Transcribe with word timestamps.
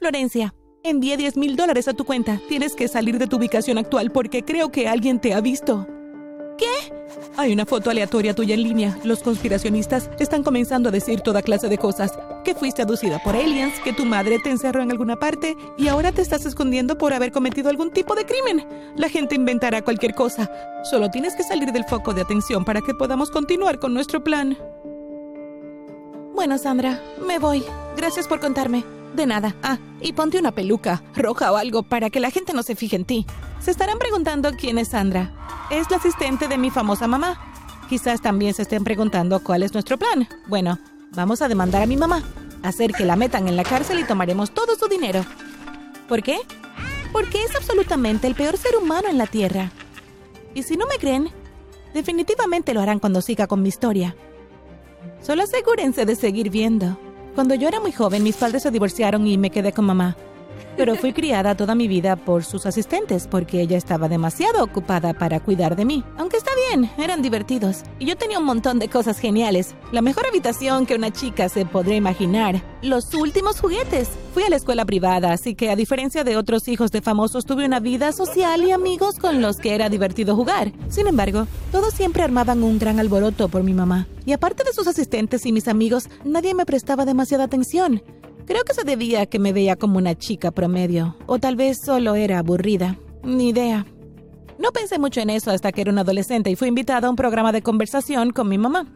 Florencia, 0.00 0.54
envié 0.82 1.18
10 1.18 1.36
mil 1.36 1.56
dólares 1.56 1.86
a 1.86 1.92
tu 1.92 2.06
cuenta. 2.06 2.40
Tienes 2.48 2.74
que 2.74 2.88
salir 2.88 3.18
de 3.18 3.26
tu 3.26 3.36
ubicación 3.36 3.76
actual 3.76 4.10
porque 4.10 4.42
creo 4.42 4.72
que 4.72 4.88
alguien 4.88 5.20
te 5.20 5.34
ha 5.34 5.42
visto. 5.42 5.86
¿Qué? 6.56 6.64
Hay 7.36 7.52
una 7.52 7.66
foto 7.66 7.90
aleatoria 7.90 8.34
tuya 8.34 8.54
en 8.54 8.62
línea. 8.62 8.98
Los 9.04 9.22
conspiracionistas 9.22 10.08
están 10.18 10.42
comenzando 10.42 10.88
a 10.88 10.92
decir 10.92 11.20
toda 11.20 11.42
clase 11.42 11.68
de 11.68 11.76
cosas. 11.76 12.18
Que 12.44 12.54
fuiste 12.54 12.80
aducida 12.80 13.18
por 13.22 13.36
aliens, 13.36 13.78
que 13.80 13.92
tu 13.92 14.06
madre 14.06 14.38
te 14.42 14.48
encerró 14.48 14.80
en 14.80 14.90
alguna 14.90 15.16
parte 15.16 15.54
y 15.76 15.88
ahora 15.88 16.12
te 16.12 16.22
estás 16.22 16.46
escondiendo 16.46 16.96
por 16.96 17.12
haber 17.12 17.30
cometido 17.30 17.68
algún 17.68 17.90
tipo 17.90 18.14
de 18.14 18.24
crimen. 18.24 18.66
La 18.96 19.10
gente 19.10 19.34
inventará 19.34 19.82
cualquier 19.82 20.14
cosa. 20.14 20.50
Solo 20.82 21.10
tienes 21.10 21.36
que 21.36 21.42
salir 21.42 21.72
del 21.72 21.84
foco 21.84 22.14
de 22.14 22.22
atención 22.22 22.64
para 22.64 22.80
que 22.80 22.94
podamos 22.94 23.30
continuar 23.30 23.78
con 23.78 23.92
nuestro 23.92 24.24
plan. 24.24 24.56
Bueno, 26.34 26.56
Sandra, 26.56 27.02
me 27.26 27.38
voy. 27.38 27.62
Gracias 27.98 28.26
por 28.26 28.40
contarme. 28.40 28.82
De 29.14 29.26
nada. 29.26 29.54
Ah, 29.62 29.78
y 30.00 30.12
ponte 30.12 30.38
una 30.38 30.52
peluca, 30.52 31.02
roja 31.14 31.52
o 31.52 31.56
algo, 31.56 31.82
para 31.82 32.10
que 32.10 32.20
la 32.20 32.30
gente 32.30 32.52
no 32.52 32.62
se 32.62 32.76
fije 32.76 32.96
en 32.96 33.04
ti. 33.04 33.26
Se 33.60 33.70
estarán 33.70 33.98
preguntando 33.98 34.52
quién 34.52 34.78
es 34.78 34.88
Sandra. 34.88 35.32
Es 35.70 35.90
la 35.90 35.98
asistente 35.98 36.48
de 36.48 36.58
mi 36.58 36.70
famosa 36.70 37.06
mamá. 37.06 37.38
Quizás 37.88 38.20
también 38.20 38.54
se 38.54 38.62
estén 38.62 38.84
preguntando 38.84 39.42
cuál 39.42 39.62
es 39.62 39.72
nuestro 39.72 39.98
plan. 39.98 40.28
Bueno, 40.46 40.78
vamos 41.12 41.42
a 41.42 41.48
demandar 41.48 41.82
a 41.82 41.86
mi 41.86 41.96
mamá, 41.96 42.22
hacer 42.62 42.92
que 42.92 43.04
la 43.04 43.16
metan 43.16 43.48
en 43.48 43.56
la 43.56 43.64
cárcel 43.64 43.98
y 43.98 44.04
tomaremos 44.04 44.52
todo 44.52 44.76
su 44.76 44.86
dinero. 44.86 45.24
¿Por 46.08 46.22
qué? 46.22 46.38
Porque 47.12 47.42
es 47.42 47.54
absolutamente 47.56 48.26
el 48.26 48.34
peor 48.34 48.56
ser 48.56 48.76
humano 48.76 49.08
en 49.08 49.18
la 49.18 49.26
Tierra. 49.26 49.72
Y 50.54 50.62
si 50.62 50.76
no 50.76 50.86
me 50.86 50.98
creen, 50.98 51.30
definitivamente 51.92 52.74
lo 52.74 52.80
harán 52.80 53.00
cuando 53.00 53.20
siga 53.22 53.46
con 53.46 53.62
mi 53.62 53.68
historia. 53.68 54.14
Solo 55.20 55.42
asegúrense 55.42 56.06
de 56.06 56.16
seguir 56.16 56.50
viendo. 56.50 56.96
Cuando 57.34 57.54
yo 57.54 57.68
era 57.68 57.80
muy 57.80 57.92
joven, 57.92 58.22
mis 58.22 58.36
padres 58.36 58.62
se 58.62 58.70
divorciaron 58.70 59.26
y 59.26 59.38
me 59.38 59.50
quedé 59.50 59.72
con 59.72 59.86
mamá. 59.86 60.16
Pero 60.76 60.96
fui 60.96 61.12
criada 61.12 61.56
toda 61.56 61.74
mi 61.74 61.88
vida 61.88 62.16
por 62.16 62.44
sus 62.44 62.66
asistentes 62.66 63.26
porque 63.26 63.60
ella 63.60 63.76
estaba 63.76 64.08
demasiado 64.08 64.62
ocupada 64.62 65.12
para 65.14 65.40
cuidar 65.40 65.76
de 65.76 65.84
mí. 65.84 66.04
Aunque 66.16 66.36
está 66.36 66.50
bien, 66.68 66.90
eran 66.98 67.22
divertidos. 67.22 67.82
Y 67.98 68.06
yo 68.06 68.16
tenía 68.16 68.38
un 68.38 68.44
montón 68.44 68.78
de 68.78 68.88
cosas 68.88 69.18
geniales. 69.18 69.74
La 69.92 70.02
mejor 70.02 70.26
habitación 70.26 70.86
que 70.86 70.94
una 70.94 71.10
chica 71.10 71.48
se 71.48 71.66
podría 71.66 71.96
imaginar. 71.96 72.62
Los 72.82 73.12
últimos 73.14 73.60
juguetes. 73.60 74.08
Fui 74.32 74.44
a 74.44 74.48
la 74.48 74.56
escuela 74.56 74.84
privada, 74.84 75.32
así 75.32 75.54
que 75.54 75.70
a 75.70 75.76
diferencia 75.76 76.22
de 76.22 76.36
otros 76.36 76.68
hijos 76.68 76.92
de 76.92 77.02
famosos, 77.02 77.44
tuve 77.44 77.64
una 77.64 77.80
vida 77.80 78.12
social 78.12 78.64
y 78.64 78.70
amigos 78.70 79.18
con 79.18 79.42
los 79.42 79.56
que 79.56 79.74
era 79.74 79.88
divertido 79.88 80.36
jugar. 80.36 80.72
Sin 80.88 81.06
embargo, 81.08 81.46
todos 81.72 81.94
siempre 81.94 82.22
armaban 82.22 82.62
un 82.62 82.78
gran 82.78 83.00
alboroto 83.00 83.48
por 83.48 83.64
mi 83.64 83.74
mamá. 83.74 84.06
Y 84.24 84.32
aparte 84.32 84.62
de 84.64 84.72
sus 84.72 84.86
asistentes 84.86 85.44
y 85.46 85.52
mis 85.52 85.66
amigos, 85.66 86.08
nadie 86.24 86.54
me 86.54 86.66
prestaba 86.66 87.04
demasiada 87.04 87.44
atención. 87.44 88.02
Creo 88.50 88.64
que 88.64 88.74
se 88.74 88.82
debía 88.82 89.20
a 89.20 89.26
que 89.26 89.38
me 89.38 89.52
veía 89.52 89.76
como 89.76 89.96
una 89.96 90.16
chica 90.16 90.50
promedio, 90.50 91.16
o 91.26 91.38
tal 91.38 91.54
vez 91.54 91.78
solo 91.84 92.16
era 92.16 92.40
aburrida. 92.40 92.98
Ni 93.22 93.50
idea. 93.50 93.86
No 94.58 94.72
pensé 94.72 94.98
mucho 94.98 95.20
en 95.20 95.30
eso 95.30 95.52
hasta 95.52 95.70
que 95.70 95.82
era 95.82 95.92
un 95.92 95.98
adolescente 95.98 96.50
y 96.50 96.56
fui 96.56 96.66
invitada 96.66 97.06
a 97.06 97.10
un 97.10 97.14
programa 97.14 97.52
de 97.52 97.62
conversación 97.62 98.32
con 98.32 98.48
mi 98.48 98.58
mamá. 98.58 98.88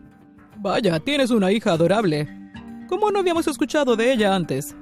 Vaya, 0.56 0.98
tienes 0.98 1.30
una 1.30 1.52
hija 1.52 1.70
adorable. 1.70 2.28
¿Cómo 2.88 3.12
no 3.12 3.20
habíamos 3.20 3.46
escuchado 3.46 3.94
de 3.94 4.12
ella 4.12 4.34
antes? 4.34 4.74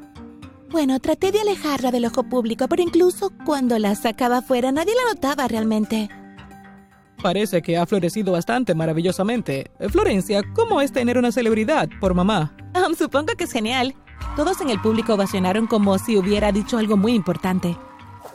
Bueno, 0.70 0.98
traté 1.00 1.32
de 1.32 1.42
alejarla 1.42 1.90
del 1.90 2.06
ojo 2.06 2.22
público, 2.22 2.66
pero 2.66 2.82
incluso 2.82 3.30
cuando 3.44 3.78
la 3.78 3.94
sacaba 3.94 4.38
afuera 4.38 4.72
nadie 4.72 4.94
la 4.94 5.12
notaba 5.12 5.48
realmente. 5.48 6.08
Parece 7.22 7.60
que 7.60 7.76
ha 7.76 7.84
florecido 7.84 8.32
bastante 8.32 8.74
maravillosamente. 8.74 9.70
Florencia, 9.90 10.40
¿cómo 10.54 10.80
es 10.80 10.92
tener 10.92 11.18
una 11.18 11.30
celebridad 11.30 11.90
por 12.00 12.14
mamá? 12.14 12.56
Um, 12.74 12.94
supongo 12.98 13.34
que 13.36 13.44
es 13.44 13.52
genial. 13.52 13.94
Todos 14.36 14.60
en 14.60 14.70
el 14.70 14.80
público 14.80 15.14
ovacionaron 15.14 15.66
como 15.66 15.98
si 15.98 16.16
hubiera 16.16 16.52
dicho 16.52 16.78
algo 16.78 16.96
muy 16.96 17.14
importante. 17.14 17.76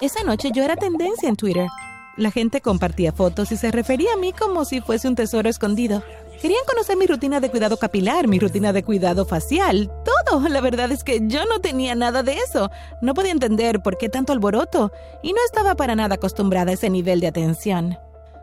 Esa 0.01 0.23
noche 0.23 0.51
yo 0.53 0.63
era 0.63 0.75
tendencia 0.75 1.27
en 1.27 1.35
Twitter. 1.35 1.67
La 2.17 2.31
gente 2.31 2.61
compartía 2.61 3.11
fotos 3.11 3.51
y 3.51 3.57
se 3.57 3.71
refería 3.71 4.13
a 4.13 4.17
mí 4.17 4.33
como 4.33 4.65
si 4.65 4.81
fuese 4.81 5.07
un 5.07 5.15
tesoro 5.15 5.49
escondido. 5.49 6.03
Querían 6.41 6.65
conocer 6.67 6.97
mi 6.97 7.07
rutina 7.07 7.39
de 7.39 7.49
cuidado 7.49 7.77
capilar, 7.77 8.27
mi 8.27 8.37
rutina 8.37 8.73
de 8.73 8.83
cuidado 8.83 9.25
facial, 9.25 9.91
todo. 10.05 10.47
La 10.49 10.61
verdad 10.61 10.91
es 10.91 11.03
que 11.03 11.19
yo 11.23 11.45
no 11.45 11.61
tenía 11.61 11.95
nada 11.95 12.21
de 12.21 12.33
eso. 12.33 12.69
No 13.01 13.13
podía 13.13 13.31
entender 13.31 13.81
por 13.81 13.97
qué 13.97 14.09
tanto 14.09 14.33
alboroto 14.33 14.91
y 15.23 15.33
no 15.33 15.39
estaba 15.45 15.75
para 15.75 15.95
nada 15.95 16.15
acostumbrada 16.15 16.71
a 16.71 16.73
ese 16.75 16.89
nivel 16.89 17.19
de 17.19 17.27
atención. 17.27 17.97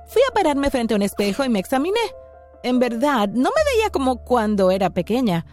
Fui 0.06 0.22
a 0.28 0.34
pararme 0.34 0.70
frente 0.70 0.94
a 0.94 0.96
un 0.96 1.02
espejo 1.02 1.44
y 1.44 1.48
me 1.48 1.60
examiné. 1.60 2.00
En 2.62 2.78
verdad, 2.78 3.28
no 3.28 3.50
me 3.50 3.72
veía 3.74 3.90
como 3.90 4.24
cuando 4.24 4.70
era 4.70 4.90
pequeña. 4.90 5.46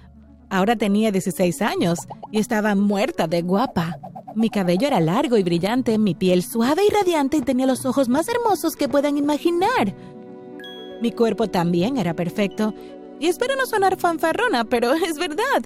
Ahora 0.51 0.75
tenía 0.75 1.13
16 1.13 1.61
años 1.61 1.99
y 2.29 2.39
estaba 2.39 2.75
muerta 2.75 3.25
de 3.25 3.41
guapa. 3.41 3.97
Mi 4.35 4.49
cabello 4.49 4.85
era 4.85 4.99
largo 4.99 5.37
y 5.37 5.43
brillante, 5.43 5.97
mi 5.97 6.13
piel 6.13 6.43
suave 6.43 6.81
y 6.85 6.93
radiante 6.93 7.37
y 7.37 7.41
tenía 7.41 7.65
los 7.65 7.85
ojos 7.85 8.09
más 8.09 8.27
hermosos 8.27 8.75
que 8.75 8.89
puedan 8.89 9.17
imaginar. 9.17 9.95
Mi 11.01 11.13
cuerpo 11.13 11.47
también 11.47 11.95
era 11.97 12.13
perfecto. 12.13 12.73
Y 13.17 13.27
espero 13.27 13.55
no 13.55 13.65
sonar 13.65 13.95
fanfarrona, 13.95 14.65
pero 14.65 14.93
es 15.07 15.17
verdad. 15.17 15.63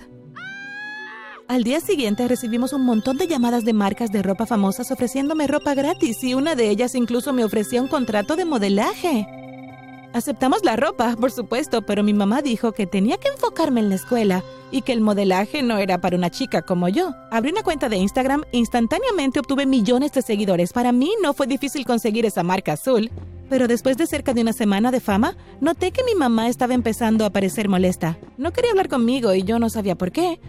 Al 1.47 1.63
día 1.63 1.79
siguiente 1.79 2.27
recibimos 2.27 2.71
un 2.71 2.85
montón 2.85 3.17
de 3.17 3.25
llamadas 3.25 3.65
de 3.65 3.73
marcas 3.73 4.11
de 4.11 4.21
ropa 4.21 4.45
famosas 4.45 4.91
ofreciéndome 4.91 5.47
ropa 5.47 5.73
gratis 5.73 6.23
y 6.23 6.35
una 6.35 6.53
de 6.53 6.69
ellas 6.69 6.93
incluso 6.93 7.33
me 7.33 7.43
ofrecía 7.43 7.81
un 7.81 7.87
contrato 7.87 8.35
de 8.35 8.45
modelaje. 8.45 9.27
Aceptamos 10.15 10.63
la 10.63 10.77
ropa, 10.77 11.13
por 11.19 11.29
supuesto, 11.29 11.81
pero 11.81 12.01
mi 12.01 12.13
mamá 12.13 12.41
dijo 12.41 12.71
que 12.71 12.87
tenía 12.87 13.17
que 13.17 13.27
enfocarme 13.27 13.81
en 13.81 13.89
la 13.89 13.95
escuela 13.95 14.45
y 14.71 14.81
que 14.81 14.93
el 14.93 15.01
modelaje 15.01 15.61
no 15.61 15.77
era 15.77 15.99
para 15.99 16.15
una 16.15 16.29
chica 16.29 16.61
como 16.61 16.87
yo. 16.87 17.13
Abrí 17.31 17.51
una 17.51 17.63
cuenta 17.63 17.89
de 17.89 17.97
Instagram 17.97 18.45
e 18.53 18.57
instantáneamente 18.57 19.41
obtuve 19.41 19.65
millones 19.65 20.13
de 20.13 20.21
seguidores. 20.21 20.71
Para 20.71 20.93
mí 20.93 21.11
no 21.21 21.33
fue 21.33 21.47
difícil 21.47 21.85
conseguir 21.85 22.25
esa 22.25 22.43
marca 22.43 22.71
azul. 22.71 23.11
Pero 23.49 23.67
después 23.67 23.97
de 23.97 24.07
cerca 24.07 24.33
de 24.33 24.39
una 24.39 24.53
semana 24.53 24.89
de 24.89 25.01
fama, 25.01 25.35
noté 25.59 25.91
que 25.91 26.05
mi 26.05 26.15
mamá 26.15 26.47
estaba 26.47 26.73
empezando 26.73 27.25
a 27.25 27.29
parecer 27.31 27.67
molesta. 27.67 28.17
No 28.37 28.53
quería 28.53 28.71
hablar 28.71 28.87
conmigo 28.87 29.33
y 29.33 29.43
yo 29.43 29.59
no 29.59 29.69
sabía 29.69 29.95
por 29.95 30.13
qué. 30.13 30.39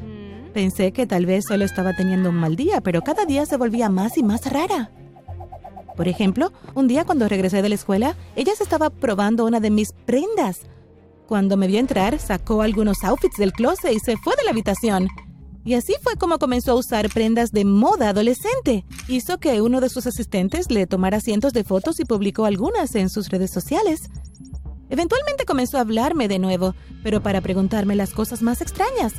Pensé 0.55 0.93
que 0.93 1.09
tal 1.09 1.27
vez 1.27 1.45
solo 1.45 1.65
estaba 1.65 1.93
teniendo 1.93 2.31
un 2.31 2.37
mal 2.37 2.55
día, 2.55 2.81
pero 2.83 3.03
cada 3.03 3.25
día 3.25 3.45
se 3.47 3.57
volvía 3.57 3.89
más 3.89 4.17
y 4.17 4.23
más 4.23 4.47
rara. 4.47 4.93
Por 5.97 6.09
ejemplo, 6.09 6.53
un 6.75 6.89
día 6.89 7.05
cuando 7.05 7.29
regresé 7.29 7.63
de 7.63 7.71
la 7.71 7.75
escuela, 7.75 8.17
ella 8.37 8.55
se 8.55 8.63
estaba 8.63 8.91
probando 8.91 9.47
una 9.47 9.61
de 9.61 9.71
mis 9.71 9.93
prendas. 9.93 10.61
Cuando 11.27 11.57
me 11.57 11.67
vio 11.67 11.81
entrar, 11.81 12.19
sacó 12.19 12.63
algunos 12.63 13.03
outfits 13.03 13.37
del 13.39 13.53
closet 13.53 13.93
y 13.93 13.99
se 13.99 14.17
fue 14.17 14.37
de 14.37 14.45
la 14.45 14.51
habitación. 14.51 15.09
Y 15.65 15.75
así 15.75 15.95
fue 16.01 16.15
como 16.15 16.39
comenzó 16.39 16.73
a 16.73 16.77
usar 16.77 17.09
prendas 17.09 17.51
de 17.51 17.65
moda 17.65 18.11
adolescente. 18.11 18.85
Hizo 19.09 19.39
que 19.39 19.61
uno 19.61 19.81
de 19.81 19.89
sus 19.89 20.07
asistentes 20.07 20.71
le 20.71 20.87
tomara 20.87 21.21
cientos 21.21 21.53
de 21.53 21.65
fotos 21.65 21.99
y 21.99 22.05
publicó 22.05 22.45
algunas 22.45 22.95
en 22.95 23.11
sus 23.11 23.31
redes 23.31 23.51
sociales. 23.51 24.09
Eventualmente 24.91 25.45
comenzó 25.45 25.79
a 25.79 25.81
hablarme 25.81 26.29
de 26.29 26.39
nuevo, 26.39 26.77
pero 27.03 27.21
para 27.21 27.41
preguntarme 27.41 27.97
las 27.97 28.13
cosas 28.13 28.43
más 28.43 28.61
extrañas. 28.61 29.15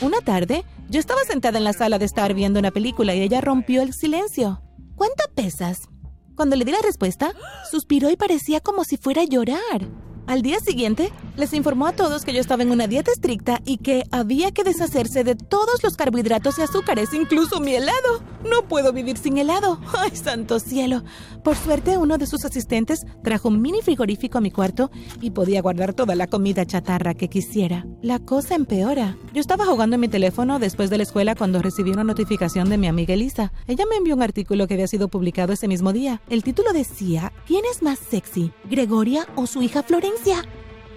Una 0.00 0.20
tarde, 0.20 0.64
yo 0.88 0.98
estaba 0.98 1.20
sentada 1.22 1.58
en 1.58 1.64
la 1.64 1.72
sala 1.72 2.00
de 2.00 2.06
estar 2.06 2.34
viendo 2.34 2.58
una 2.58 2.72
película 2.72 3.14
y 3.14 3.20
ella 3.20 3.40
rompió 3.40 3.82
el 3.82 3.92
silencio. 3.92 4.63
¿Cuánto 4.96 5.24
pesas? 5.34 5.88
Cuando 6.36 6.56
le 6.56 6.64
di 6.64 6.72
la 6.72 6.82
respuesta, 6.82 7.32
suspiró 7.70 8.10
y 8.10 8.16
parecía 8.16 8.60
como 8.60 8.84
si 8.84 8.96
fuera 8.96 9.22
a 9.22 9.26
llorar. 9.26 9.88
Al 10.26 10.42
día 10.42 10.58
siguiente, 10.60 11.12
les 11.36 11.52
informó 11.52 11.86
a 11.86 11.92
todos 11.92 12.24
que 12.24 12.32
yo 12.32 12.40
estaba 12.40 12.62
en 12.62 12.70
una 12.70 12.86
dieta 12.86 13.10
estricta 13.10 13.60
y 13.64 13.78
que 13.78 14.04
había 14.10 14.52
que 14.52 14.64
deshacerse 14.64 15.24
de 15.24 15.34
todos 15.34 15.82
los 15.82 15.96
carbohidratos 15.96 16.58
y 16.58 16.62
azúcares, 16.62 17.12
incluso 17.12 17.60
mi 17.60 17.74
helado. 17.74 18.22
No 18.48 18.68
puedo 18.68 18.92
vivir 18.92 19.16
sin 19.18 19.38
helado. 19.38 19.80
¡Ay, 19.98 20.14
santo 20.14 20.60
cielo! 20.60 21.02
Por 21.42 21.56
suerte, 21.56 21.98
uno 21.98 22.18
de 22.18 22.26
sus 22.26 22.44
asistentes 22.44 23.04
trajo 23.22 23.48
un 23.48 23.60
mini 23.60 23.82
frigorífico 23.82 24.38
a 24.38 24.40
mi 24.40 24.50
cuarto 24.50 24.90
y 25.20 25.30
podía 25.30 25.62
guardar 25.62 25.94
toda 25.94 26.14
la 26.14 26.26
comida 26.26 26.66
chatarra 26.66 27.14
que 27.14 27.28
quisiera. 27.28 27.86
La 28.02 28.18
cosa 28.18 28.54
empeora. 28.54 29.16
Yo 29.32 29.40
estaba 29.40 29.66
jugando 29.66 29.94
en 29.94 30.00
mi 30.00 30.08
teléfono 30.08 30.58
después 30.58 30.90
de 30.90 30.98
la 30.98 31.02
escuela 31.02 31.34
cuando 31.34 31.62
recibí 31.62 31.90
una 31.90 32.04
notificación 32.04 32.68
de 32.68 32.78
mi 32.78 32.86
amiga 32.86 33.14
Elisa. 33.14 33.52
Ella 33.66 33.84
me 33.88 33.96
envió 33.96 34.14
un 34.14 34.22
artículo 34.22 34.66
que 34.66 34.74
había 34.74 34.86
sido 34.86 35.08
publicado 35.08 35.52
ese 35.52 35.68
mismo 35.68 35.92
día. 35.92 36.20
El 36.28 36.42
título 36.42 36.72
decía, 36.72 37.32
¿quién 37.46 37.64
es 37.70 37.82
más 37.82 37.98
sexy, 37.98 38.52
Gregoria 38.70 39.26
o 39.36 39.46
su 39.46 39.62
hija 39.62 39.82
Florencia? 39.82 40.44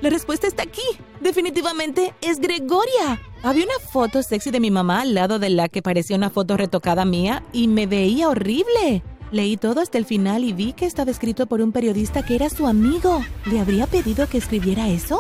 La 0.02 0.10
respuesta 0.10 0.48
está 0.48 0.64
aquí. 0.64 0.82
Definitivamente 1.22 2.14
es 2.22 2.40
Gregoria. 2.40 3.20
Había 3.42 3.66
una 3.66 3.80
foto 3.92 4.22
sexy 4.22 4.52
de 4.52 4.60
mi 4.60 4.70
mamá 4.70 5.02
al 5.02 5.16
lado 5.16 5.40
de 5.40 5.50
la 5.50 5.70
que 5.70 5.82
parecía 5.82 6.16
una 6.16 6.30
foto 6.30 6.56
retocada 6.56 7.04
mía 7.04 7.44
y 7.52 7.68
me 7.68 7.88
veía 7.88 8.30
horrible. 8.30 9.04
Leí 9.32 9.58
todo 9.58 9.82
hasta 9.82 9.98
el 9.98 10.06
final 10.06 10.44
y 10.44 10.54
vi 10.54 10.74
que 10.74 10.86
estaba 10.86 11.12
escrito 11.12 11.48
por 11.48 11.62
un 11.62 11.72
periodista 11.72 12.24
que 12.24 12.36
era 12.36 12.50
su 12.50 12.68
amigo. 12.68 13.24
¿Le 13.46 13.60
habría 13.60 13.88
pedido 13.88 14.28
que 14.28 14.38
escribiera 14.38 14.88
eso? 14.88 15.20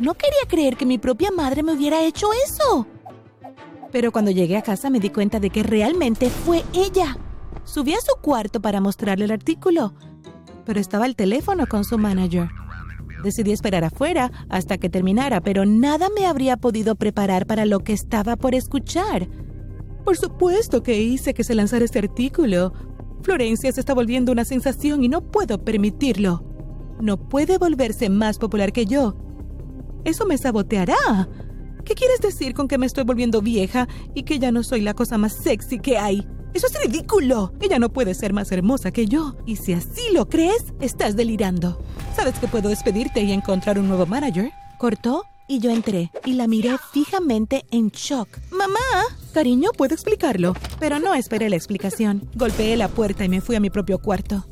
No 0.00 0.14
quería 0.14 0.48
creer 0.48 0.76
que 0.76 0.86
mi 0.86 0.98
propia 0.98 1.30
madre 1.30 1.62
me 1.62 1.72
hubiera 1.72 2.02
hecho 2.02 2.28
eso. 2.32 2.86
Pero 3.92 4.10
cuando 4.10 4.30
llegué 4.30 4.56
a 4.56 4.62
casa 4.62 4.88
me 4.88 5.00
di 5.00 5.10
cuenta 5.10 5.38
de 5.38 5.50
que 5.50 5.62
realmente 5.62 6.30
fue 6.30 6.64
ella. 6.72 7.18
Subí 7.64 7.92
a 7.92 8.00
su 8.00 8.20
cuarto 8.20 8.60
para 8.60 8.80
mostrarle 8.80 9.26
el 9.26 9.30
artículo, 9.30 9.94
pero 10.64 10.80
estaba 10.80 11.06
el 11.06 11.14
teléfono 11.14 11.66
con 11.66 11.84
su 11.84 11.98
manager. 11.98 12.48
Decidí 13.22 13.52
esperar 13.52 13.84
afuera 13.84 14.30
hasta 14.48 14.78
que 14.78 14.88
terminara, 14.88 15.40
pero 15.40 15.64
nada 15.64 16.08
me 16.14 16.26
habría 16.26 16.56
podido 16.56 16.96
preparar 16.96 17.46
para 17.46 17.66
lo 17.66 17.80
que 17.80 17.92
estaba 17.92 18.36
por 18.36 18.54
escuchar. 18.54 19.28
Por 20.04 20.16
supuesto 20.16 20.82
que 20.82 21.00
hice 21.00 21.34
que 21.34 21.44
se 21.44 21.54
lanzara 21.54 21.84
este 21.84 22.00
artículo. 22.00 22.72
Florencia 23.22 23.70
se 23.70 23.80
está 23.80 23.94
volviendo 23.94 24.32
una 24.32 24.44
sensación 24.44 25.04
y 25.04 25.08
no 25.08 25.20
puedo 25.30 25.64
permitirlo. 25.64 26.44
No 27.00 27.28
puede 27.28 27.58
volverse 27.58 28.08
más 28.08 28.38
popular 28.38 28.72
que 28.72 28.86
yo. 28.86 29.16
Eso 30.04 30.26
me 30.26 30.36
saboteará. 30.38 31.28
¿Qué 31.84 31.94
quieres 31.94 32.20
decir 32.20 32.54
con 32.54 32.68
que 32.68 32.78
me 32.78 32.86
estoy 32.86 33.04
volviendo 33.04 33.42
vieja 33.42 33.88
y 34.14 34.24
que 34.24 34.38
ya 34.38 34.50
no 34.50 34.62
soy 34.62 34.80
la 34.80 34.94
cosa 34.94 35.18
más 35.18 35.32
sexy 35.32 35.78
que 35.78 35.98
hay? 35.98 36.26
Eso 36.54 36.66
es 36.66 36.80
ridículo. 36.84 37.52
Ella 37.60 37.78
no 37.78 37.92
puede 37.92 38.14
ser 38.14 38.32
más 38.32 38.52
hermosa 38.52 38.90
que 38.90 39.06
yo. 39.06 39.36
Y 39.46 39.56
si 39.56 39.72
así 39.72 40.12
lo 40.12 40.28
crees, 40.28 40.74
estás 40.80 41.16
delirando. 41.16 41.82
¿Sabes 42.14 42.38
que 42.38 42.46
puedo 42.46 42.68
despedirte 42.68 43.22
y 43.22 43.32
encontrar 43.32 43.78
un 43.78 43.88
nuevo 43.88 44.06
manager? 44.06 44.52
Cortó 44.78 45.24
y 45.48 45.58
yo 45.58 45.70
entré 45.70 46.10
y 46.24 46.34
la 46.34 46.46
miré 46.46 46.76
fijamente 46.92 47.64
en 47.70 47.88
shock. 47.88 48.28
¡Mamá! 48.50 48.78
Cariño, 49.32 49.70
puedo 49.76 49.94
explicarlo. 49.94 50.54
Pero 50.78 50.98
no 50.98 51.14
esperé 51.14 51.48
la 51.48 51.56
explicación. 51.56 52.28
Golpeé 52.34 52.76
la 52.76 52.88
puerta 52.88 53.24
y 53.24 53.28
me 53.28 53.40
fui 53.40 53.56
a 53.56 53.60
mi 53.60 53.70
propio 53.70 53.98
cuarto. 53.98 54.46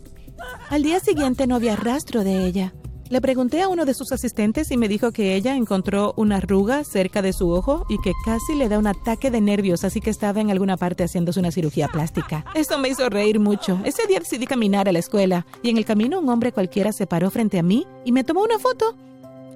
Al 0.70 0.82
día 0.82 1.00
siguiente 1.00 1.46
no 1.46 1.54
había 1.56 1.76
rastro 1.76 2.24
de 2.24 2.46
ella. 2.46 2.72
Le 3.10 3.20
pregunté 3.20 3.60
a 3.60 3.66
uno 3.66 3.84
de 3.86 3.92
sus 3.92 4.12
asistentes 4.12 4.70
y 4.70 4.76
me 4.76 4.86
dijo 4.86 5.10
que 5.10 5.34
ella 5.34 5.56
encontró 5.56 6.14
una 6.16 6.36
arruga 6.36 6.84
cerca 6.84 7.22
de 7.22 7.32
su 7.32 7.50
ojo 7.50 7.84
y 7.88 8.00
que 8.00 8.12
casi 8.24 8.54
le 8.54 8.68
da 8.68 8.78
un 8.78 8.86
ataque 8.86 9.32
de 9.32 9.40
nervios, 9.40 9.82
así 9.82 10.00
que 10.00 10.10
estaba 10.10 10.40
en 10.40 10.52
alguna 10.52 10.76
parte 10.76 11.02
haciéndose 11.02 11.40
una 11.40 11.50
cirugía 11.50 11.88
plástica. 11.88 12.44
Esto 12.54 12.78
me 12.78 12.88
hizo 12.88 13.08
reír 13.08 13.40
mucho. 13.40 13.80
Ese 13.82 14.06
día 14.06 14.20
decidí 14.20 14.46
caminar 14.46 14.88
a 14.88 14.92
la 14.92 15.00
escuela 15.00 15.44
y 15.60 15.70
en 15.70 15.76
el 15.76 15.84
camino 15.84 16.20
un 16.20 16.28
hombre 16.28 16.52
cualquiera 16.52 16.92
se 16.92 17.08
paró 17.08 17.32
frente 17.32 17.58
a 17.58 17.64
mí 17.64 17.84
y 18.04 18.12
me 18.12 18.22
tomó 18.22 18.44
una 18.44 18.60
foto. 18.60 18.94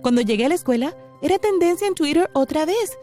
Cuando 0.02 0.20
llegué 0.20 0.46
a 0.46 0.48
la 0.48 0.56
escuela, 0.56 0.92
era 1.22 1.38
tendencia 1.38 1.86
en 1.86 1.94
Twitter 1.94 2.28
otra 2.32 2.66
vez. 2.66 2.98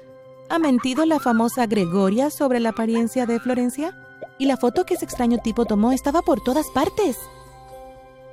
¿Ha 0.49 0.59
mentido 0.59 1.05
la 1.05 1.21
famosa 1.21 1.65
Gregoria 1.65 2.29
sobre 2.29 2.59
la 2.59 2.71
apariencia 2.71 3.25
de 3.25 3.39
Florencia? 3.39 3.97
Y 4.37 4.47
la 4.47 4.57
foto 4.57 4.85
que 4.85 4.95
ese 4.95 5.05
extraño 5.05 5.37
tipo 5.37 5.63
tomó 5.63 5.93
estaba 5.93 6.21
por 6.23 6.41
todas 6.41 6.67
partes. 6.71 7.15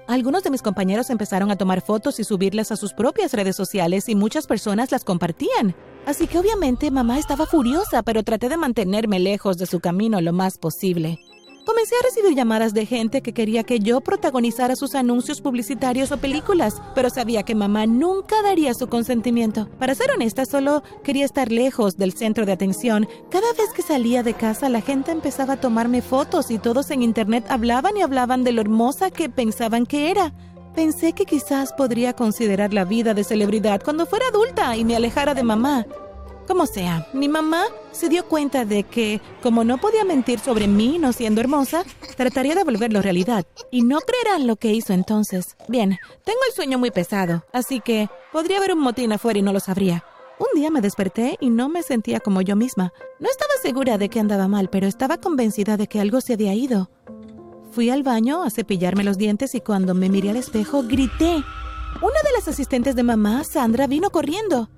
Algunos 0.09 0.43
de 0.43 0.51
mis 0.51 0.63
compañeros 0.63 1.11
empezaron 1.11 1.51
a 1.51 1.57
tomar 1.57 1.83
fotos 1.83 2.19
y 2.19 2.25
subirlas 2.25 2.73
a 2.73 2.77
sus 2.77 2.95
propias 2.95 3.35
redes 3.35 3.55
sociales 3.55 4.09
y 4.09 4.15
muchas 4.15 4.47
personas 4.47 4.91
las 4.91 5.05
compartían. 5.05 5.75
Así 6.07 6.27
que 6.27 6.39
obviamente 6.39 6.91
mamá 6.91 7.19
estaba 7.19 7.45
furiosa, 7.45 8.03
pero 8.03 8.23
traté 8.23 8.49
de 8.49 8.57
mantenerme 8.57 9.21
lejos 9.21 9.59
de 9.59 9.67
su 9.67 9.81
camino 9.81 10.19
lo 10.23 10.33
más 10.33 10.57
posible. 10.57 11.19
Comencé 11.69 11.97
a 11.97 12.03
recibir 12.03 12.35
llamadas 12.35 12.73
de 12.73 12.87
gente 12.87 13.21
que 13.21 13.35
quería 13.35 13.63
que 13.63 13.79
yo 13.79 14.01
protagonizara 14.01 14.75
sus 14.75 14.95
anuncios 14.95 15.43
publicitarios 15.43 16.11
o 16.11 16.17
películas, 16.17 16.81
pero 16.95 17.11
sabía 17.11 17.43
que 17.43 17.55
mamá 17.55 17.85
nunca 17.85 18.41
daría 18.41 18.73
su 18.73 18.87
consentimiento. 18.87 19.69
Para 19.79 19.95
ser 19.95 20.11
honesta, 20.11 20.47
solo 20.47 20.83
quería 21.05 21.27
estar 21.27 21.53
lejos 21.53 21.99
del 21.99 22.15
centro 22.15 22.47
de 22.47 22.53
atención. 22.53 23.07
Cada 23.31 23.53
vez 23.53 23.69
que 23.77 23.83
salía 23.83 24.23
de 24.23 24.33
casa, 24.33 24.71
la 24.71 24.81
gente 24.81 25.13
empezaba 25.13 25.53
a 25.53 25.61
tomarme 25.61 26.01
fotos 26.01 26.51
y 26.51 26.59
todos 26.59 26.91
en 26.91 27.03
internet 27.03 27.45
hablaban 27.51 27.99
y 27.99 28.01
hablaban 28.01 28.45
de 28.45 28.53
lo 28.53 28.63
hermosa 28.63 29.11
que 29.11 29.29
pensaban 29.29 29.85
que 29.85 30.11
era. 30.11 30.33
Pensé 30.75 31.13
que 31.13 31.27
quizás 31.27 31.75
podría 31.75 32.15
considerar 32.15 32.73
la 32.73 32.87
vida 32.87 33.13
de 33.13 33.25
celebridad 33.25 33.83
cuando 33.85 34.07
fuera 34.07 34.29
adulta 34.29 34.75
y 34.75 34.87
me 34.87 34.97
alejara 34.97 35.35
de 35.35 35.43
mamá. 35.43 35.85
Como 36.49 36.67
sea, 36.67 37.07
mi 37.13 37.29
mamá 37.29 37.65
se 37.93 38.09
dio 38.09 38.25
cuenta 38.25 38.65
de 38.65 38.85
que, 38.85 39.21
como 39.43 39.65
no 39.65 39.77
podía 39.77 40.03
mentir 40.05 40.39
sobre 40.39 40.67
mí 40.67 40.99
no 40.99 41.13
siendo 41.13 41.43
hermosa, 41.43 41.85
trataría 42.17 42.55
de 42.55 42.65
volverlo 42.65 43.03
realidad. 43.03 43.45
Y 43.71 43.83
no 43.83 43.99
creerán 44.01 44.47
lo 44.47 44.57
que 44.57 44.73
hizo 44.73 44.95
entonces. 44.95 45.57
Bien, 45.69 45.99
tengo 46.25 46.39
el 46.49 46.55
sueño 46.55 46.79
muy 46.79 46.91
pesado, 46.91 47.45
así 47.53 47.81
que 47.81 48.09
podría 48.33 48.57
haber 48.57 48.73
un 48.73 48.81
motín 48.81 49.13
afuera 49.13 49.39
y 49.39 49.43
no 49.43 49.53
lo 49.53 49.61
sabría. 49.61 50.05
Un 50.39 50.59
día 50.59 50.71
me 50.71 50.81
desperté 50.81 51.37
y 51.39 51.51
no 51.51 51.69
me 51.69 51.83
sentía 51.83 52.19
como 52.19 52.41
yo 52.41 52.57
misma. 52.57 52.95
No 53.21 53.29
estaba 53.29 53.53
segura 53.61 53.99
de 53.99 54.09
que 54.09 54.19
andaba 54.19 54.49
mal, 54.49 54.71
pero 54.71 54.87
estaba 54.87 55.19
convencida 55.19 55.77
de 55.77 55.87
que 55.87 56.01
algo 56.01 56.23
se 56.23 56.33
había 56.33 56.55
ido. 56.55 56.91
Fui 57.73 57.91
al 57.91 58.03
baño 58.03 58.43
a 58.43 58.49
cepillarme 58.49 59.05
los 59.05 59.19
dientes 59.19 59.55
y 59.55 59.61
cuando 59.61 59.95
me 59.95 60.09
miré 60.09 60.31
al 60.31 60.37
espejo 60.37 60.83
grité. 60.83 61.45
Una 62.01 62.23
de 62.25 62.33
las 62.35 62.49
asistentes 62.49 62.97
de 62.97 63.03
mamá, 63.03 63.45
Sandra, 63.45 63.87
vino 63.87 64.09
corriendo. 64.09 64.71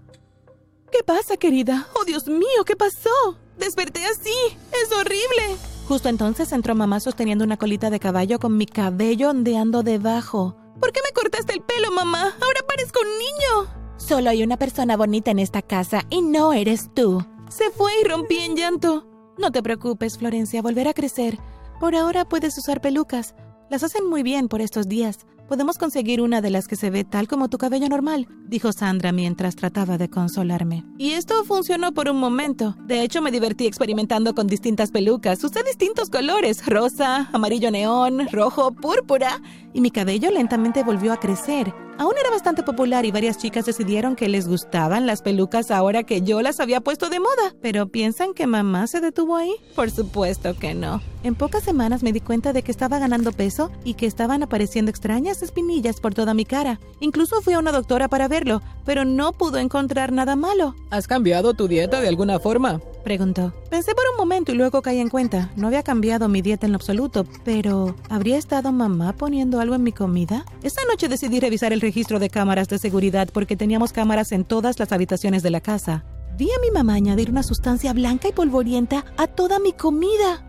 ¿Qué 0.90 1.04
pasa, 1.04 1.36
querida? 1.36 1.86
¡Oh, 1.94 2.04
Dios 2.04 2.26
mío! 2.26 2.64
¿Qué 2.66 2.74
pasó? 2.76 3.10
Desperté 3.58 4.04
así. 4.06 4.34
¡Es 4.72 4.92
horrible! 4.92 5.56
Justo 5.86 6.08
entonces 6.08 6.52
entró 6.52 6.74
mamá 6.74 7.00
sosteniendo 7.00 7.44
una 7.44 7.56
colita 7.56 7.90
de 7.90 8.00
caballo 8.00 8.38
con 8.38 8.56
mi 8.56 8.66
cabello 8.66 9.30
ondeando 9.30 9.82
debajo. 9.82 10.56
¿Por 10.80 10.92
qué 10.92 11.00
me 11.04 11.12
cortaste 11.12 11.52
el 11.52 11.62
pelo, 11.62 11.90
mamá? 11.92 12.36
Ahora 12.40 12.60
parezco 12.66 13.00
un 13.00 13.18
niño. 13.18 13.94
Solo 13.96 14.30
hay 14.30 14.42
una 14.42 14.56
persona 14.56 14.96
bonita 14.96 15.30
en 15.30 15.38
esta 15.38 15.62
casa 15.62 16.04
y 16.10 16.22
no 16.22 16.52
eres 16.52 16.90
tú. 16.94 17.24
Se 17.48 17.70
fue 17.70 17.92
y 18.00 18.04
rompí 18.08 18.38
en 18.38 18.56
llanto. 18.56 19.06
No 19.38 19.52
te 19.52 19.62
preocupes, 19.62 20.18
Florencia, 20.18 20.62
volverá 20.62 20.90
a 20.90 20.94
crecer. 20.94 21.38
Por 21.78 21.94
ahora 21.94 22.24
puedes 22.24 22.56
usar 22.58 22.80
pelucas. 22.80 23.34
Las 23.68 23.82
hacen 23.84 24.08
muy 24.08 24.22
bien 24.22 24.48
por 24.48 24.60
estos 24.60 24.88
días. 24.88 25.26
Podemos 25.50 25.78
conseguir 25.78 26.20
una 26.20 26.40
de 26.40 26.50
las 26.50 26.68
que 26.68 26.76
se 26.76 26.90
ve 26.90 27.02
tal 27.02 27.26
como 27.26 27.48
tu 27.48 27.58
cabello 27.58 27.88
normal, 27.88 28.28
dijo 28.46 28.70
Sandra 28.70 29.10
mientras 29.10 29.56
trataba 29.56 29.98
de 29.98 30.08
consolarme. 30.08 30.84
Y 30.96 31.14
esto 31.14 31.42
funcionó 31.42 31.90
por 31.90 32.08
un 32.08 32.18
momento. 32.18 32.76
De 32.86 33.02
hecho, 33.02 33.20
me 33.20 33.32
divertí 33.32 33.66
experimentando 33.66 34.36
con 34.36 34.46
distintas 34.46 34.92
pelucas. 34.92 35.42
Usé 35.42 35.64
distintos 35.64 36.08
colores, 36.08 36.64
rosa, 36.66 37.28
amarillo 37.32 37.72
neón, 37.72 38.28
rojo, 38.30 38.70
púrpura, 38.70 39.42
y 39.74 39.80
mi 39.80 39.90
cabello 39.90 40.30
lentamente 40.30 40.84
volvió 40.84 41.12
a 41.12 41.18
crecer. 41.18 41.74
Aún 42.00 42.14
era 42.18 42.30
bastante 42.30 42.62
popular 42.62 43.04
y 43.04 43.10
varias 43.10 43.36
chicas 43.36 43.66
decidieron 43.66 44.16
que 44.16 44.30
les 44.30 44.48
gustaban 44.48 45.06
las 45.06 45.20
pelucas 45.20 45.70
ahora 45.70 46.02
que 46.02 46.22
yo 46.22 46.40
las 46.40 46.58
había 46.58 46.80
puesto 46.80 47.10
de 47.10 47.20
moda. 47.20 47.54
¿Pero 47.60 47.88
piensan 47.88 48.32
que 48.32 48.46
mamá 48.46 48.86
se 48.86 49.02
detuvo 49.02 49.36
ahí? 49.36 49.52
Por 49.76 49.90
supuesto 49.90 50.56
que 50.58 50.72
no. 50.72 51.02
En 51.24 51.34
pocas 51.34 51.62
semanas 51.62 52.02
me 52.02 52.14
di 52.14 52.20
cuenta 52.20 52.54
de 52.54 52.62
que 52.62 52.72
estaba 52.72 52.98
ganando 52.98 53.32
peso 53.32 53.70
y 53.84 53.92
que 53.92 54.06
estaban 54.06 54.42
apareciendo 54.42 54.90
extrañas 54.90 55.42
espinillas 55.42 56.00
por 56.00 56.14
toda 56.14 56.32
mi 56.32 56.46
cara. 56.46 56.80
Incluso 57.00 57.42
fui 57.42 57.52
a 57.52 57.58
una 57.58 57.70
doctora 57.70 58.08
para 58.08 58.28
verlo, 58.28 58.62
pero 58.86 59.04
no 59.04 59.32
pudo 59.32 59.58
encontrar 59.58 60.10
nada 60.10 60.36
malo. 60.36 60.74
¿Has 60.88 61.06
cambiado 61.06 61.52
tu 61.52 61.68
dieta 61.68 62.00
de 62.00 62.08
alguna 62.08 62.40
forma? 62.40 62.80
Preguntó. 63.02 63.52
Pensé 63.70 63.94
por 63.94 64.04
un 64.12 64.16
momento 64.18 64.52
y 64.52 64.54
luego 64.54 64.82
caí 64.82 64.98
en 64.98 65.08
cuenta. 65.08 65.50
No 65.56 65.68
había 65.68 65.82
cambiado 65.82 66.28
mi 66.28 66.42
dieta 66.42 66.66
en 66.66 66.74
absoluto, 66.74 67.24
pero 67.44 67.96
¿habría 68.08 68.36
estado 68.36 68.72
mamá 68.72 69.14
poniendo 69.14 69.60
algo 69.60 69.74
en 69.74 69.82
mi 69.82 69.92
comida? 69.92 70.44
Esa 70.62 70.82
noche 70.90 71.08
decidí 71.08 71.40
revisar 71.40 71.72
el 71.72 71.80
registro 71.80 72.18
de 72.18 72.30
cámaras 72.30 72.68
de 72.68 72.78
seguridad 72.78 73.28
porque 73.32 73.56
teníamos 73.56 73.92
cámaras 73.92 74.32
en 74.32 74.44
todas 74.44 74.78
las 74.78 74.92
habitaciones 74.92 75.42
de 75.42 75.50
la 75.50 75.60
casa. 75.60 76.04
Vi 76.36 76.48
a 76.50 76.60
mi 76.60 76.70
mamá 76.70 76.94
añadir 76.94 77.30
una 77.30 77.42
sustancia 77.42 77.92
blanca 77.92 78.28
y 78.28 78.32
polvorienta 78.32 79.04
a 79.16 79.26
toda 79.26 79.58
mi 79.58 79.72
comida. 79.72 80.46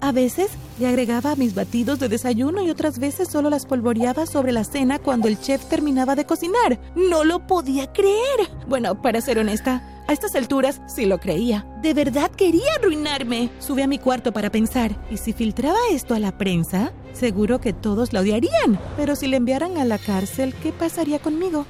A 0.00 0.12
veces 0.12 0.50
le 0.78 0.86
agregaba 0.86 1.32
a 1.32 1.36
mis 1.36 1.54
batidos 1.54 1.98
de 1.98 2.10
desayuno 2.10 2.62
y 2.62 2.68
otras 2.68 2.98
veces 2.98 3.28
solo 3.28 3.48
las 3.48 3.64
polvoreaba 3.64 4.26
sobre 4.26 4.52
la 4.52 4.64
cena 4.64 4.98
cuando 4.98 5.28
el 5.28 5.40
chef 5.40 5.64
terminaba 5.64 6.14
de 6.14 6.26
cocinar. 6.26 6.78
No 6.94 7.24
lo 7.24 7.46
podía 7.46 7.90
creer. 7.92 8.50
Bueno, 8.68 9.00
para 9.00 9.22
ser 9.22 9.38
honesta, 9.38 9.93
a 10.06 10.12
estas 10.12 10.34
alturas 10.34 10.82
sí 10.86 11.06
lo 11.06 11.18
creía. 11.18 11.66
De 11.80 11.94
verdad 11.94 12.30
quería 12.30 12.74
arruinarme. 12.78 13.50
Subí 13.58 13.82
a 13.82 13.86
mi 13.86 13.98
cuarto 13.98 14.32
para 14.32 14.50
pensar. 14.50 14.94
¿Y 15.10 15.16
si 15.16 15.32
filtraba 15.32 15.78
esto 15.92 16.14
a 16.14 16.18
la 16.18 16.36
prensa? 16.36 16.92
Seguro 17.12 17.58
que 17.60 17.72
todos 17.72 18.12
la 18.12 18.20
odiarían. 18.20 18.78
Pero 18.96 19.16
si 19.16 19.28
le 19.28 19.38
enviaran 19.38 19.78
a 19.78 19.84
la 19.84 19.98
cárcel, 19.98 20.54
¿qué 20.62 20.72
pasaría 20.72 21.20
conmigo? 21.20 21.64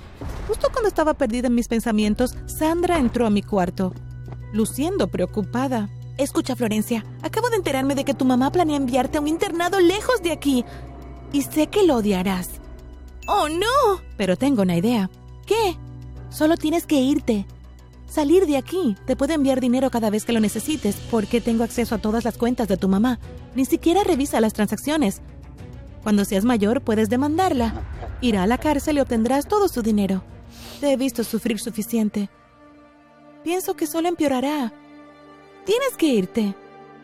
Justo 0.49 0.69
cuando 0.73 0.89
estaba 0.89 1.15
perdida 1.15 1.47
en 1.47 1.55
mis 1.55 1.69
pensamientos, 1.69 2.35
Sandra 2.47 2.99
entró 2.99 3.27
a 3.27 3.31
mi 3.31 3.43
cuarto, 3.43 3.95
luciendo 4.53 5.09
preocupada. 5.09 5.89
Escucha, 6.19 6.57
Florencia, 6.57 7.05
acabo 7.23 7.51
de 7.51 7.57
enterarme 7.57 7.95
de 7.95 8.05
que 8.05 8.15
tu 8.15 8.25
mamá 8.25 8.51
planea 8.51 8.77
enviarte 8.77 9.19
a 9.19 9.21
un 9.21 9.29
internado 9.29 9.79
lejos 9.79 10.23
de 10.23 10.33
aquí. 10.33 10.65
Y 11.33 11.43
sé 11.43 11.69
que 11.69 11.85
lo 11.85 11.97
odiarás. 11.97 12.51
¡Oh, 13.29 13.49
no! 13.49 14.03
Pero 14.17 14.37
tengo 14.37 14.63
una 14.63 14.77
idea. 14.77 15.09
¿Qué? 15.47 15.77
Solo 16.31 16.57
tienes 16.57 16.87
que 16.87 17.01
irte 17.01 17.47
salir 18.15 18.47
de 18.47 18.57
aquí. 18.57 18.97
Te 19.07 19.17
puedo 19.17 19.35
enviar 19.35 19.61
dinero 19.61 19.91
cada 19.91 20.09
vez 20.09 20.25
que 20.25 20.33
lo 20.33 20.41
necesites 20.41 20.97
porque 21.11 21.41
tengo 21.41 21.65
acceso 21.65 21.97
a 21.97 21.99
todas 21.99 22.25
las 22.25 22.39
cuentas 22.39 22.69
de 22.69 22.77
tu 22.77 22.89
mamá. 22.89 23.19
Ni 23.57 23.65
siquiera 23.65 24.05
revisa 24.05 24.41
las 24.41 24.53
transacciones. 24.53 25.21
Cuando 26.03 26.25
seas 26.25 26.45
mayor 26.45 26.83
puedes 26.83 27.09
demandarla. 27.09 27.83
Irá 28.21 28.45
a 28.45 28.47
la 28.47 28.59
cárcel 28.59 28.99
y 28.99 29.01
obtendrás 29.01 29.49
todo 29.49 29.69
su 29.69 29.83
dinero. 29.83 30.23
Te 30.81 30.93
he 30.93 30.97
visto 30.97 31.25
sufrir 31.25 31.59
suficiente. 31.59 32.31
Pienso 33.43 33.75
que 33.75 33.87
solo 33.87 34.09
empeorará. 34.09 34.73
Tienes 35.67 35.97
que 35.99 36.07
irte. 36.07 36.55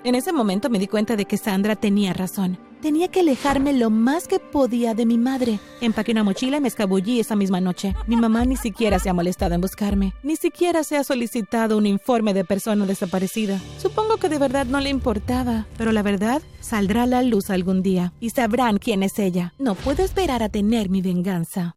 En 0.03 0.15
ese 0.15 0.33
momento 0.33 0.71
me 0.71 0.79
di 0.79 0.87
cuenta 0.87 1.15
de 1.15 1.27
que 1.27 1.37
Sandra 1.37 1.77
tenía 1.77 2.15
razón. 2.15 2.59
Tenía 2.81 3.09
que 3.09 3.21
alejarme 3.21 3.75
lo 3.75 3.91
más 3.91 4.27
que 4.27 4.39
podía 4.39 4.95
de 4.95 5.05
mi 5.05 5.19
madre. 5.19 5.61
Empaqué 5.83 6.13
una 6.13 6.25
mochila 6.25 6.57
y 6.57 6.61
me 6.61 6.69
escabullí 6.69 7.21
esa 7.21 7.37
misma 7.37 7.61
noche. 7.61 7.95
Mi 8.07 8.17
mamá 8.17 8.47
ni 8.47 8.57
siquiera 8.57 8.99
se 8.99 9.11
ha 9.11 9.13
molestado 9.13 9.55
en 9.55 9.61
buscarme. 9.61 10.15
Ni 10.23 10.37
siquiera 10.37 10.83
se 10.85 10.97
ha 10.97 11.05
solicitado 11.05 11.77
un 11.77 11.85
informe 11.85 12.33
de 12.33 12.47
persona 12.47 12.87
desaparecida. 12.87 13.61
Supongo 13.77 14.17
que 14.17 14.31
de 14.31 14.39
verdad 14.39 14.65
no 14.65 14.81
le 14.81 14.89
importaba. 14.89 15.67
Pero 15.77 15.93
la 15.93 16.03
verdad 16.03 16.41
saldrá 16.61 17.03
a 17.03 17.07
la 17.07 17.23
luz 17.23 17.51
algún 17.51 17.83
día 17.83 18.15
y 18.21 18.31
sabrán 18.31 18.79
quién 18.79 19.03
es 19.03 19.19
ella. 19.19 19.53
No 19.59 19.75
puedo 19.75 20.03
esperar 20.03 20.43
a 20.43 20.49
tener 20.49 20.89
mi 20.89 21.03
venganza. 21.03 21.77